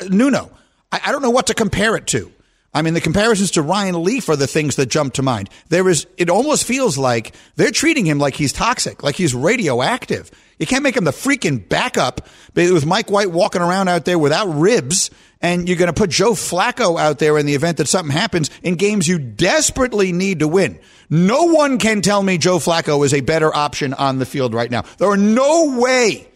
[0.01, 0.51] I, Nuno,
[0.91, 2.31] I, I don't know what to compare it to.
[2.73, 5.49] I mean, the comparisons to Ryan Leaf are the things that jump to mind.
[5.69, 10.31] There is, it almost feels like they're treating him like he's toxic, like he's radioactive.
[10.57, 14.47] You can't make him the freaking backup with Mike White walking around out there without
[14.47, 18.15] ribs and you're going to put Joe Flacco out there in the event that something
[18.15, 20.79] happens in games you desperately need to win.
[21.09, 24.71] No one can tell me Joe Flacco is a better option on the field right
[24.71, 24.83] now.
[24.97, 26.29] There are no way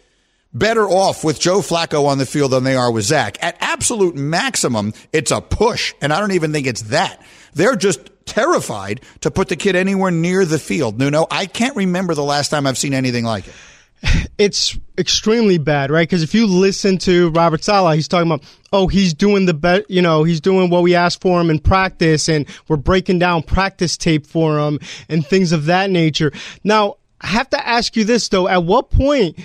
[0.58, 3.38] better off with Joe Flacco on the field than they are with Zach.
[3.42, 7.22] At absolute maximum, it's a push, and I don't even think it's that.
[7.54, 10.98] They're just terrified to put the kid anywhere near the field.
[10.98, 13.54] Nuno, I can't remember the last time I've seen anything like it
[14.38, 16.08] it's extremely bad, right?
[16.08, 19.90] Because if you listen to Robert Saleh, he's talking about, oh, he's doing the best,
[19.90, 23.42] you know, he's doing what we asked for him in practice, and we're breaking down
[23.42, 26.32] practice tape for him and things of that nature.
[26.62, 29.38] Now, I have to ask you this though: at what point,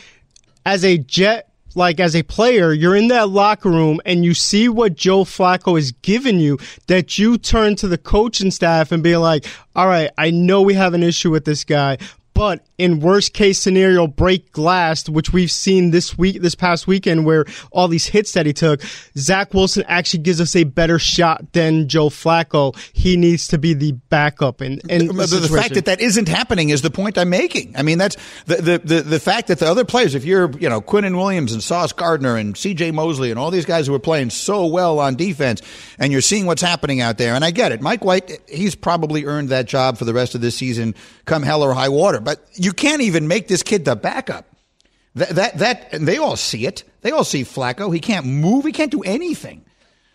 [0.66, 4.70] as a Jet, like as a player, you're in that locker room and you see
[4.70, 9.18] what Joe Flacco is giving you, that you turn to the coaching staff and be
[9.18, 9.46] like,
[9.76, 11.98] all right, I know we have an issue with this guy,
[12.34, 17.26] but in worst case scenario, break glass, which we've seen this week, this past weekend,
[17.26, 18.82] where all these hits that he took,
[19.18, 22.76] Zach Wilson actually gives us a better shot than Joe Flacco.
[22.94, 24.62] He needs to be the backup.
[24.62, 27.76] And, and the, the, the, fact that that isn't happening is the point I'm making.
[27.78, 30.70] I mean, that's the, the, the, the fact that the other players, if you're, you
[30.70, 34.00] know, Quinnen Williams and Sauce Gardner and CJ Mosley and all these guys who are
[34.00, 35.62] playing so well on defense,
[36.00, 37.82] and you're seeing what's happening out there, and I get it.
[37.82, 41.64] Mike White, he's probably earned that job for the rest of this season, come hell
[41.64, 42.20] or high water.
[42.20, 44.46] But you can't even make this kid the backup.
[45.16, 46.84] That, that, that, they all see it.
[47.02, 47.94] They all see Flacco.
[47.94, 48.66] He can't move.
[48.66, 49.64] He can't do anything.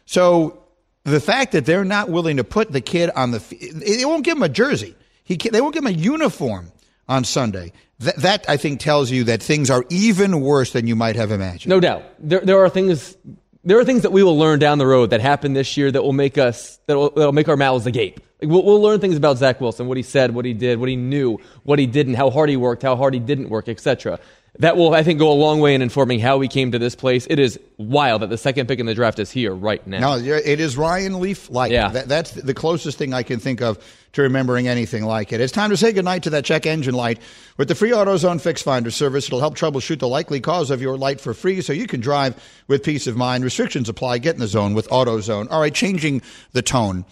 [0.07, 0.65] So
[1.05, 3.39] the fact that they're not willing to put the kid on the,
[3.75, 4.97] they won't give him a jersey.
[5.25, 6.73] He they won't give him a uniform
[7.09, 7.73] on Sunday.
[8.01, 11.31] That, that I think tells you that things are even worse than you might have
[11.31, 11.69] imagined.
[11.69, 12.05] No doubt.
[12.19, 13.17] There, there are things
[13.65, 16.03] there are things that we will learn down the road that happened this year that
[16.03, 18.21] will make us that will, that'll make our mouths agape.
[18.41, 20.89] Like we'll, we'll learn things about Zach Wilson, what he said, what he did, what
[20.89, 24.21] he knew, what he didn't, how hard he worked, how hard he didn't work, etc.
[24.61, 26.97] That will, I think, go a long way in informing how we came to this
[26.97, 27.29] place.
[27.31, 30.17] It is wild that the second pick in the draft is here right now.
[30.17, 31.71] No, it is Ryan Leaf like.
[31.71, 31.91] Yeah.
[31.91, 33.79] That, that's the closest thing I can think of
[34.15, 35.41] to remembering anything like it.
[35.41, 37.21] It's time to say goodnight to that check engine light.
[37.57, 40.97] With the free AutoZone Fix Finder service, it'll help troubleshoot the likely cause of your
[40.97, 42.35] light for free so you can drive
[42.67, 43.45] with peace of mind.
[43.45, 44.19] Restrictions apply.
[44.19, 45.49] Get in the zone with AutoZone.
[45.51, 46.23] All right, changing
[46.53, 47.05] the tone.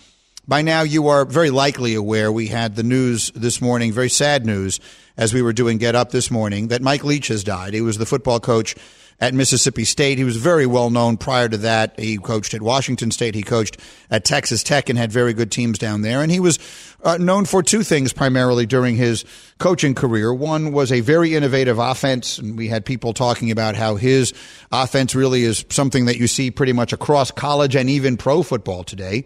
[0.48, 4.46] By now, you are very likely aware we had the news this morning, very sad
[4.46, 4.78] news,
[5.16, 7.74] as we were doing Get Up this morning, that Mike Leach has died.
[7.74, 8.76] He was the football coach
[9.18, 10.18] at Mississippi State.
[10.18, 11.98] He was very well known prior to that.
[11.98, 13.34] He coached at Washington State.
[13.34, 13.78] He coached
[14.08, 16.22] at Texas Tech and had very good teams down there.
[16.22, 16.60] And he was
[17.02, 19.24] uh, known for two things primarily during his
[19.58, 20.32] coaching career.
[20.32, 22.38] One was a very innovative offense.
[22.38, 24.32] And we had people talking about how his
[24.70, 28.84] offense really is something that you see pretty much across college and even pro football
[28.84, 29.24] today.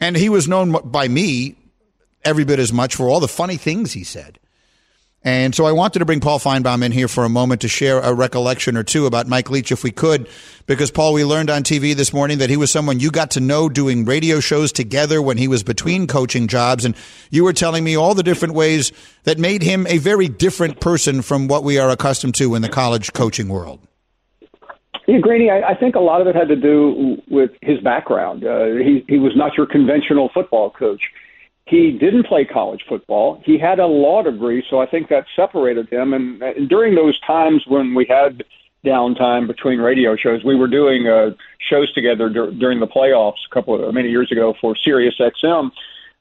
[0.00, 1.56] And he was known by me
[2.24, 4.38] every bit as much for all the funny things he said.
[5.26, 7.98] And so I wanted to bring Paul Finebaum in here for a moment to share
[7.98, 10.28] a recollection or two about Mike Leach, if we could,
[10.66, 13.40] because Paul, we learned on TV this morning that he was someone you got to
[13.40, 16.84] know doing radio shows together when he was between coaching jobs.
[16.84, 16.94] And
[17.30, 18.92] you were telling me all the different ways
[19.24, 22.68] that made him a very different person from what we are accustomed to in the
[22.68, 23.85] college coaching world.
[25.06, 28.44] Yeah, Greeny, I, I think a lot of it had to do with his background.
[28.44, 31.02] Uh, he he was not your conventional football coach.
[31.66, 33.40] He didn't play college football.
[33.44, 36.12] He had a law degree, so I think that separated him.
[36.12, 38.44] And, and during those times when we had
[38.84, 43.54] downtime between radio shows, we were doing uh, shows together dur- during the playoffs a
[43.54, 45.72] couple of many years ago for Sirius XM.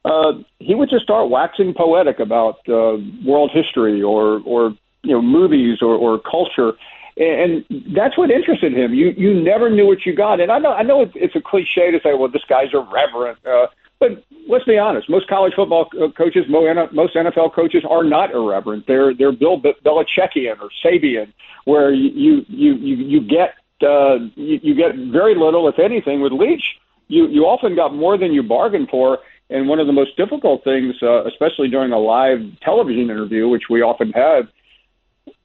[0.03, 5.21] Uh, he would just start waxing poetic about uh, world history or or you know
[5.21, 6.73] movies or, or culture
[7.17, 8.93] and that's what interested him.
[8.93, 11.91] You you never knew what you got, and I know I know it's, a cliche
[11.91, 13.67] to say, well, this guy's irreverent, uh,
[13.99, 18.85] But let's be honest, most college football coaches, most NFL coaches are not irreverent.
[18.87, 21.31] They're they're Bill Belichickian or Sabian,
[21.63, 26.33] where you you you you get uh, you, you get very little, if anything, with
[26.33, 26.75] Leach.
[27.07, 29.19] You you often got more than you bargained for.
[29.49, 33.69] And one of the most difficult things, uh, especially during a live television interview, which
[33.69, 34.47] we often had,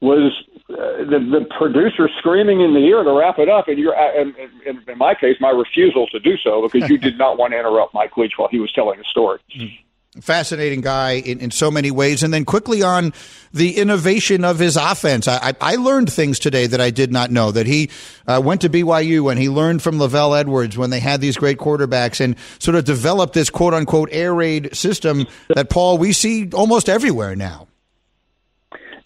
[0.01, 0.33] was
[0.71, 4.21] uh, the, the producer screaming in the ear to wrap it up, and you're, uh,
[4.21, 4.35] and,
[4.67, 7.59] and in my case, my refusal to do so because you did not want to
[7.59, 9.41] interrupt Mike Leach while he was telling a story.
[9.57, 9.79] Mm
[10.21, 12.23] fascinating guy in, in so many ways.
[12.23, 13.13] And then quickly on
[13.53, 15.29] the innovation of his offense.
[15.29, 17.91] I, I, learned things today that I did not know that he
[18.27, 21.59] uh, went to BYU and he learned from LaVell Edwards when they had these great
[21.59, 26.51] quarterbacks and sort of developed this quote unquote air raid system that Paul, we see
[26.53, 27.69] almost everywhere now.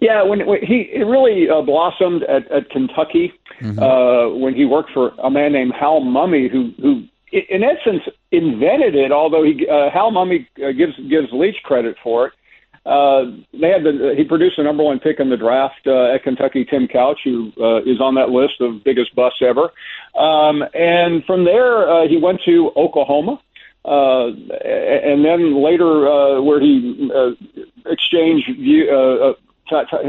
[0.05, 3.79] Yeah, when, when he it really uh, blossomed at, at Kentucky mm-hmm.
[3.79, 6.91] uh, when he worked for a man named Hal Mumme, who who
[7.33, 9.11] in essence invented it.
[9.13, 12.33] Although he uh, Hal Mumme uh, gives gives Leach credit for it.
[12.85, 16.23] Uh, they had the he produced the number one pick in the draft uh, at
[16.23, 19.73] Kentucky, Tim Couch, who uh, is on that list of biggest busts ever.
[20.15, 23.41] Um, and from there, uh, he went to Oklahoma.
[23.87, 24.29] Uh,
[25.09, 27.33] and then later, uh, where he uh,
[27.85, 29.35] exchanged view, uh, uh,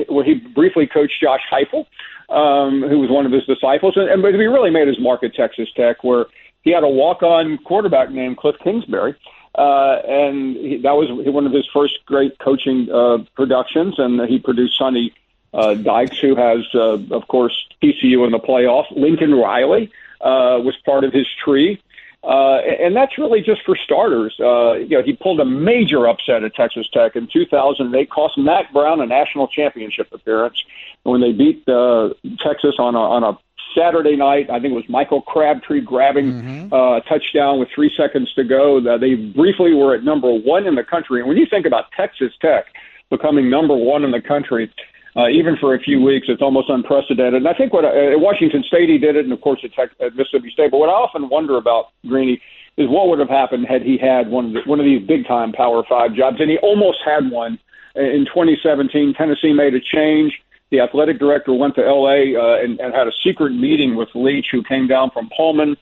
[0.08, 1.86] where he briefly coached Josh Heupel,
[2.30, 5.24] um, who was one of his disciples, and, and but he really made his mark
[5.24, 6.26] at Texas Tech, where
[6.64, 9.16] he had a walk-on quarterback named Kliff Kingsbury,
[9.58, 13.96] uh, and he, that was one of his first great coaching uh, productions.
[13.98, 15.14] And he produced Sonny
[15.54, 18.92] uh, Dykes, who has, uh, of course, TCU in the playoffs.
[18.92, 21.82] Lincoln Riley uh, was part of his tree.
[22.26, 24.36] Uh, and that's really just for starters.
[24.40, 28.74] Uh, you know, he pulled a major upset at Texas Tech in 2008, cost Mack
[28.74, 30.64] Brown a national championship appearance
[31.04, 32.10] when they beat uh,
[32.44, 33.38] Texas on a, on a
[33.78, 34.50] Saturday night.
[34.50, 36.74] I think it was Michael Crabtree grabbing mm-hmm.
[36.74, 38.82] uh, a touchdown with three seconds to go.
[38.98, 41.20] They briefly were at number one in the country.
[41.20, 42.66] And when you think about Texas Tech
[43.12, 44.72] becoming number one in the country,
[45.16, 47.36] uh, even for a few weeks, it's almost unprecedented.
[47.36, 49.92] And I think what uh, Washington State he did it, and of course at, Tech,
[50.00, 50.72] at Mississippi State.
[50.72, 52.42] But what I often wonder about Greeny
[52.78, 55.26] is what would have happened had he had one of the, one of these big
[55.28, 57.58] time Power Five jobs, and he almost had one
[57.96, 59.14] in 2017.
[59.14, 60.34] Tennessee made a change
[60.72, 62.36] the athletic director went to L.A.
[62.36, 65.78] Uh, and, and had a secret meeting with Leach, who came down from Pullman.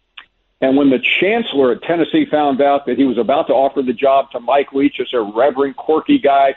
[0.62, 3.94] And when the chancellor at Tennessee found out that he was about to offer the
[3.94, 6.56] job to Mike Leach as a reverend, quirky guy,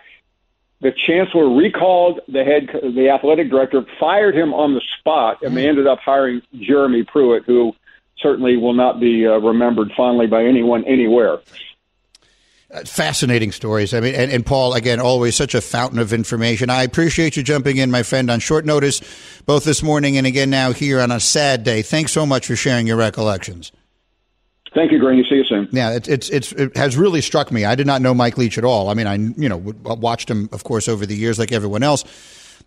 [0.80, 5.66] the chancellor recalled the head, the athletic director, fired him on the spot, and they
[5.66, 7.74] ended up hiring Jeremy Pruitt, who
[8.18, 11.38] certainly will not be uh, remembered fondly by anyone anywhere.
[12.70, 13.94] Uh, fascinating stories.
[13.94, 16.68] I mean, and, and, Paul, again, always such a fountain of information.
[16.68, 19.00] I appreciate you jumping in, my friend, on short notice,
[19.46, 21.82] both this morning and again now here on a sad day.
[21.82, 23.70] Thanks so much for sharing your recollections.
[24.76, 25.24] Thank you, Greeny.
[25.26, 25.68] See you soon.
[25.72, 27.64] Yeah, it's, it's, it's, it has really struck me.
[27.64, 28.90] I did not know Mike Leach at all.
[28.90, 32.04] I mean, I, you know, watched him, of course, over the years like everyone else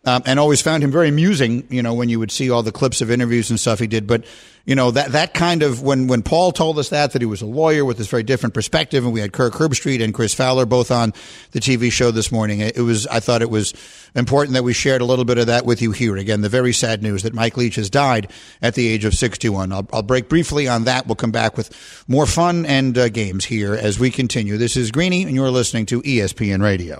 [0.05, 1.67] um, and always found him very amusing.
[1.69, 4.07] You know, when you would see all the clips of interviews and stuff he did.
[4.07, 4.25] But
[4.65, 7.41] you know that that kind of when when Paul told us that that he was
[7.41, 10.65] a lawyer with this very different perspective, and we had Kirk Herbstreit and Chris Fowler
[10.65, 11.13] both on
[11.51, 12.59] the TV show this morning.
[12.59, 13.73] It was I thought it was
[14.15, 16.15] important that we shared a little bit of that with you here.
[16.17, 18.31] Again, the very sad news that Mike Leach has died
[18.61, 19.71] at the age of 61.
[19.71, 21.07] I'll, I'll break briefly on that.
[21.07, 24.57] We'll come back with more fun and uh, games here as we continue.
[24.57, 26.99] This is Greeny, and you're listening to ESPN Radio.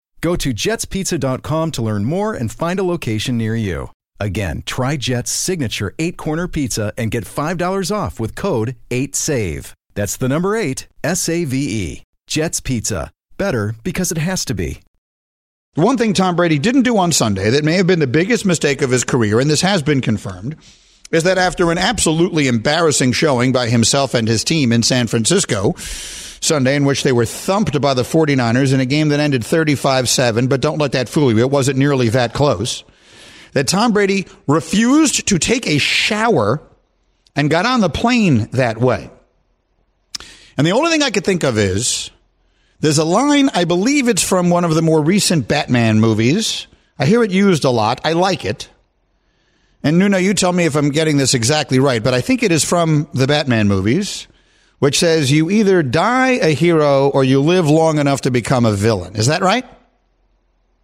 [0.21, 3.89] Go to jetspizza.com to learn more and find a location near you.
[4.19, 9.73] Again, try Jet's signature eight corner pizza and get $5 off with code 8SAVE.
[9.95, 12.03] That's the number eight, S A V E.
[12.27, 13.11] Jet's Pizza.
[13.37, 14.81] Better because it has to be.
[15.73, 18.81] One thing Tom Brady didn't do on Sunday that may have been the biggest mistake
[18.81, 20.55] of his career, and this has been confirmed,
[21.11, 25.73] is that after an absolutely embarrassing showing by himself and his team in San Francisco
[26.41, 30.09] Sunday, in which they were thumped by the 49ers in a game that ended 35
[30.09, 32.83] 7, but don't let that fool you, it wasn't nearly that close,
[33.53, 36.61] that Tom Brady refused to take a shower
[37.35, 39.09] and got on the plane that way.
[40.57, 42.09] And the only thing I could think of is
[42.79, 46.67] there's a line, I believe it's from one of the more recent Batman movies.
[46.97, 48.01] I hear it used a lot.
[48.03, 48.69] I like it.
[49.83, 52.51] And Nuno, you tell me if I'm getting this exactly right, but I think it
[52.51, 54.27] is from the Batman movies,
[54.81, 58.71] which says you either die a hero or you live long enough to become a
[58.73, 59.15] villain.
[59.15, 59.63] Is that right?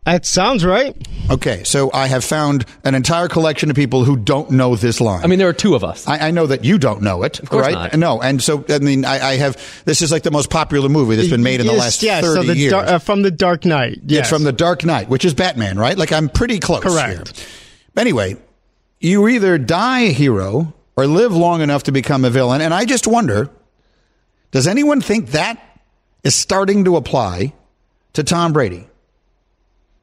[0.06, 0.96] That sounds right.
[1.32, 5.22] Okay, so I have found an entire collection of people who don't know this line.
[5.24, 6.08] I mean, there are two of us.
[6.08, 7.74] I, I know that you don't know it, Of course right?
[7.74, 7.96] not.
[7.96, 9.58] No, and so I mean, I, I have.
[9.84, 12.24] This is like the most popular movie that's been made in the Yes, last yes,
[12.24, 12.72] thirty so the years.
[12.72, 14.00] Dar- uh, from the Dark Knight.
[14.06, 14.20] Yes.
[14.22, 15.98] It's from the Dark Knight, which is Batman, right?
[15.98, 16.84] Like I'm pretty close.
[16.84, 17.38] Correct.
[17.38, 17.48] here.
[17.98, 18.38] Anyway,
[19.02, 22.86] you either die a hero or live long enough to become a villain, and I
[22.86, 23.50] just wonder:
[24.52, 25.62] Does anyone think that
[26.24, 27.54] is starting to apply
[28.14, 28.88] to Tom Brady?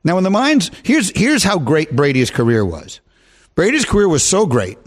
[0.05, 3.01] Now, in the minds, here's here's how great Brady's career was.
[3.55, 4.79] Brady's career was so great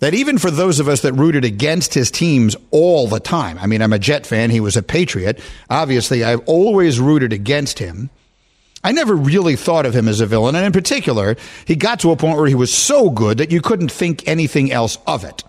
[0.00, 3.66] that even for those of us that rooted against his teams all the time, I
[3.66, 5.40] mean, I'm a Jet fan, he was a Patriot.
[5.70, 8.10] Obviously, I've always rooted against him.
[8.82, 12.12] I never really thought of him as a villain, and in particular, he got to
[12.12, 15.42] a point where he was so good that you couldn't think anything else of it.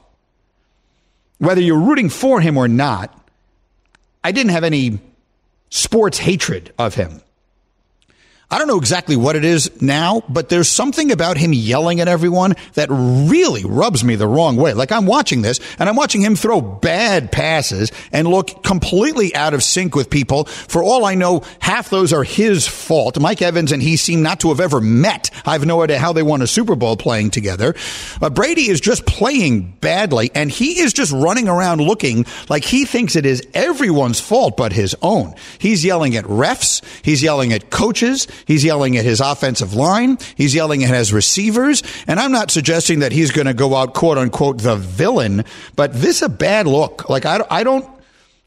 [1.37, 3.15] Whether you're rooting for him or not,
[4.23, 4.99] I didn't have any
[5.69, 7.21] sports hatred of him.
[8.51, 12.07] I don't know exactly what it is now, but there's something about him yelling at
[12.07, 14.73] everyone that really rubs me the wrong way.
[14.73, 19.53] Like I'm watching this and I'm watching him throw bad passes and look completely out
[19.53, 20.45] of sync with people.
[20.45, 23.19] For all I know, half those are his fault.
[23.19, 25.29] Mike Evans and he seem not to have ever met.
[25.45, 27.75] I have no idea how they won a Super Bowl playing together.
[28.19, 32.85] But Brady is just playing badly and he is just running around looking like he
[32.85, 35.35] thinks it is everyone's fault but his own.
[35.59, 36.81] He's yelling at refs.
[37.03, 38.27] He's yelling at coaches.
[38.45, 40.17] He's yelling at his offensive line.
[40.35, 41.83] He's yelling at his receivers.
[42.07, 45.93] And I'm not suggesting that he's going to go out, quote unquote, the villain, but
[45.93, 47.09] this is a bad look.
[47.09, 47.87] Like, I, I don't,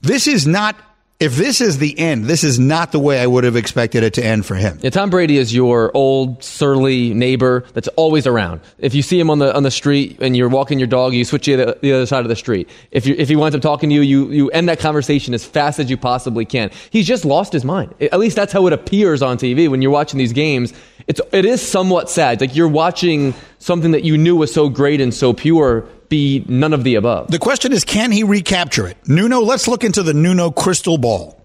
[0.00, 0.76] this is not,
[1.22, 4.14] if this is the end, this is not the way I would have expected it
[4.14, 4.78] to end for him.
[4.82, 8.60] Yeah, Tom Brady is your old surly neighbor that's always around.
[8.78, 11.24] If you see him on the on the street and you're walking your dog, you
[11.24, 12.68] switch to the, the other side of the street.
[12.90, 15.44] If you if he winds up talking to you, you you end that conversation as
[15.44, 16.70] fast as you possibly can.
[16.90, 17.94] He's just lost his mind.
[18.00, 20.72] At least that's how it appears on TV when you're watching these games.
[21.06, 22.40] It's it is somewhat sad.
[22.40, 26.74] Like you're watching something that you knew was so great and so pure be none
[26.74, 27.30] of the above.
[27.30, 28.98] The question is, can he recapture it?
[29.08, 31.42] Nuno, let's look into the Nuno crystal ball.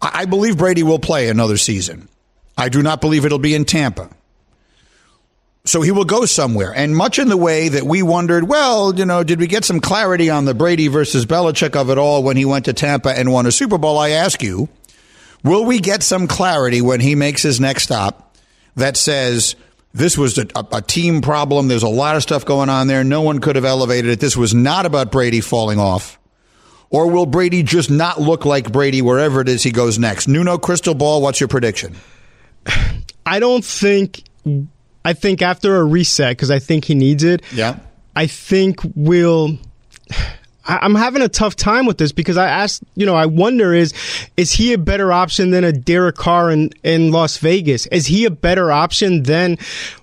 [0.00, 2.08] I, I believe Brady will play another season.
[2.56, 4.08] I do not believe it'll be in Tampa.
[5.66, 6.72] So he will go somewhere.
[6.74, 9.80] And much in the way that we wondered, well, you know, did we get some
[9.80, 13.30] clarity on the Brady versus Belichick of it all when he went to Tampa and
[13.30, 13.98] won a Super Bowl?
[13.98, 14.70] I ask you,
[15.42, 18.34] will we get some clarity when he makes his next stop
[18.76, 19.56] that says,
[19.94, 21.68] this was a, a, a, team problem.
[21.68, 23.04] There's a lot of stuff going on there.
[23.04, 24.20] No one could have elevated it.
[24.20, 26.18] This was not about Brady falling off.
[26.90, 30.28] Or will Brady just not look like Brady wherever it is he goes next?
[30.28, 31.94] Nuno Crystal Ball, what's your prediction?
[33.26, 34.24] I don't think.
[35.04, 37.42] I think after a reset, because I think he needs it.
[37.52, 37.78] Yeah.
[38.14, 39.58] I think we'll.
[40.66, 43.74] I- I'm having a tough time with this because I asked, you know, I wonder
[43.74, 43.92] is
[44.36, 47.86] is he a better option than a Derek Carr in, in Las Vegas?
[47.86, 49.58] Is he a better option than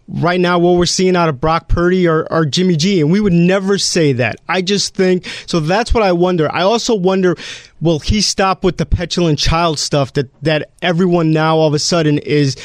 [0.07, 3.01] right now what we're seeing out of Brock Purdy or, or Jimmy G?
[3.01, 4.35] And we would never say that.
[4.47, 5.59] I just think so.
[5.59, 6.51] That's what I wonder.
[6.51, 7.35] I also wonder,
[7.79, 11.79] will he stop with the petulant child stuff that that everyone now all of a
[11.79, 12.55] sudden is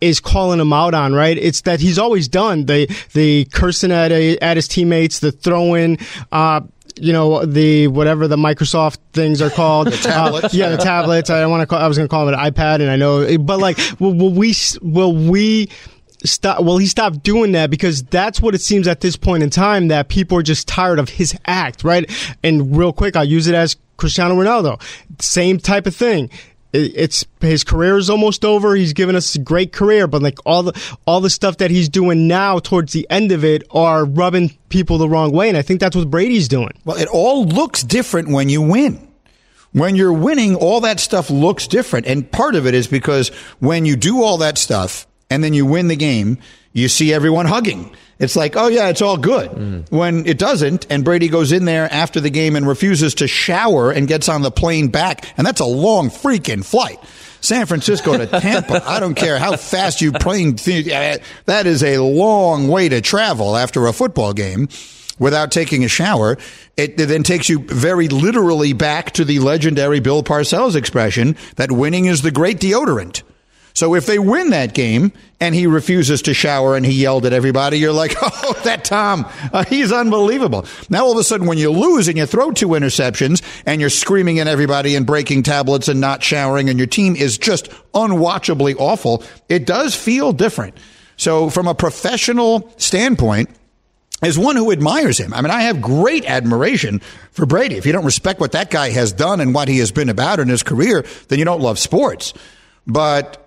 [0.00, 1.38] is calling him out on, right?
[1.38, 5.98] It's that he's always done the the cursing at a, at his teammates, the throwing,
[6.32, 6.60] uh,
[6.98, 10.46] you know, the whatever the Microsoft things are called, the tablets.
[10.46, 11.30] Uh, yeah, the tablets.
[11.30, 11.78] I want to call.
[11.78, 14.32] I was going to call it an iPad, and I know, but like, will, will
[14.32, 15.68] we will we
[16.24, 16.62] stop.
[16.62, 19.88] Well, he stopped doing that because that's what it seems at this point in time
[19.88, 22.10] that people are just tired of his act, right?
[22.42, 24.80] And real quick, I'll use it as Cristiano Ronaldo.
[25.20, 26.30] Same type of thing
[26.76, 28.74] it's his career is almost over.
[28.74, 31.88] He's given us a great career, but like all the all the stuff that he's
[31.88, 35.62] doing now towards the end of it are rubbing people the wrong way, and I
[35.62, 36.72] think that's what Brady's doing.
[36.84, 39.02] Well, it all looks different when you win.
[39.72, 43.84] When you're winning, all that stuff looks different, and part of it is because when
[43.84, 46.38] you do all that stuff and then you win the game,
[46.72, 49.50] you see everyone hugging it's like, oh yeah, it's all good.
[49.50, 49.90] Mm.
[49.90, 53.90] When it doesn't, and Brady goes in there after the game and refuses to shower
[53.90, 56.98] and gets on the plane back, and that's a long freaking flight.
[57.40, 58.82] San Francisco to Tampa.
[58.88, 60.56] I don't care how fast you plane.
[60.56, 64.68] That is a long way to travel after a football game
[65.18, 66.38] without taking a shower.
[66.76, 71.72] It, it then takes you very literally back to the legendary Bill Parcells expression that
[71.72, 73.22] winning is the great deodorant.
[73.76, 77.34] So if they win that game and he refuses to shower and he yelled at
[77.34, 80.64] everybody, you're like, oh, that Tom, uh, he's unbelievable.
[80.88, 83.90] Now all of a sudden, when you lose and you throw two interceptions and you're
[83.90, 88.76] screaming at everybody and breaking tablets and not showering and your team is just unwatchably
[88.78, 90.78] awful, it does feel different.
[91.18, 93.50] So from a professional standpoint,
[94.22, 95.34] as one who admires him.
[95.34, 97.00] I mean, I have great admiration
[97.32, 97.76] for Brady.
[97.76, 100.40] If you don't respect what that guy has done and what he has been about
[100.40, 102.32] in his career, then you don't love sports.
[102.86, 103.45] But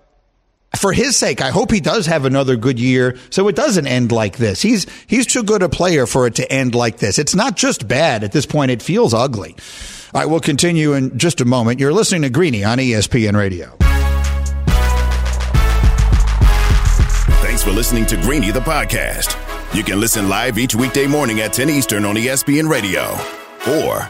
[0.77, 4.11] for his sake, I hope he does have another good year so it doesn't end
[4.11, 4.61] like this.
[4.61, 7.19] He's he's too good a player for it to end like this.
[7.19, 9.55] It's not just bad at this point, it feels ugly.
[10.13, 11.79] Right, we'll continue in just a moment.
[11.79, 13.75] You're listening to Greeny on ESPN Radio.
[17.41, 19.35] Thanks for listening to Greeny the podcast.
[19.75, 23.15] You can listen live each weekday morning at 10 Eastern on ESPN Radio
[23.67, 24.09] or